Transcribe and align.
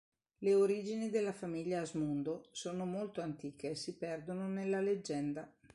Le 0.39 0.53
origini 0.55 1.11
della 1.11 1.31
famiglia 1.31 1.81
Asmundo 1.81 2.47
sono 2.53 2.85
molto 2.85 3.21
antiche 3.21 3.69
e 3.69 3.75
si 3.75 3.97
perdono 3.97 4.47
nella 4.47 4.81
leggenda. 4.81 5.47